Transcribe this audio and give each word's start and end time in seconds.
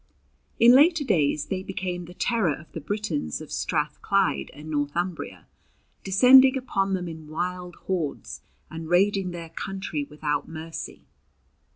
In 0.59 0.71
later 0.75 1.03
days 1.03 1.45
they 1.45 1.61
became 1.61 2.05
the 2.05 2.15
terror 2.15 2.55
of 2.55 2.71
the 2.71 2.81
Britons 2.81 3.39
of 3.39 3.51
Strathclyde 3.51 4.49
and 4.51 4.67
Northumbria, 4.71 5.45
descending 6.03 6.57
upon 6.57 6.95
them 6.95 7.07
in 7.07 7.27
wild 7.27 7.75
hordes 7.85 8.41
and 8.71 8.89
raiding 8.89 9.29
their 9.29 9.49
country 9.49 10.03
without 10.03 10.49
mercy. 10.49 11.05